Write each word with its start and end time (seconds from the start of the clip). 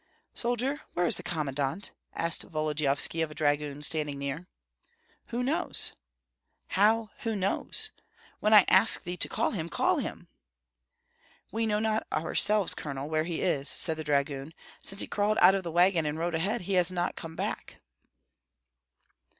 "Soldier, 0.33 0.81
where 0.95 1.05
is 1.05 1.17
the 1.17 1.21
commandant?" 1.21 1.91
asked 2.15 2.41
Volodyovski 2.49 3.21
of 3.21 3.29
a 3.29 3.35
dragoon 3.35 3.83
standing 3.83 4.17
near. 4.17 4.47
"Who 5.27 5.43
knows?" 5.43 5.91
"How, 6.69 7.11
who 7.19 7.35
knows? 7.35 7.91
When 8.39 8.51
I 8.51 8.65
ask 8.67 9.03
thee 9.03 9.15
to 9.17 9.29
call 9.29 9.51
him, 9.51 9.69
call 9.69 9.97
him." 9.99 10.27
"We 11.51 11.67
know 11.67 11.77
not 11.77 12.07
ourselves, 12.11 12.73
Colonel, 12.73 13.11
where 13.11 13.25
he 13.25 13.41
is," 13.43 13.69
said 13.69 13.95
the 13.95 14.03
dragoon. 14.03 14.55
"Since 14.81 15.01
he 15.01 15.07
crawled 15.07 15.37
out 15.39 15.53
of 15.53 15.61
the 15.61 15.71
wagon 15.71 16.07
and 16.07 16.17
rode 16.17 16.33
ahead, 16.33 16.61
he 16.61 16.73
has 16.81 16.91
not 16.91 17.15
come 17.15 17.35
back." 17.35 17.75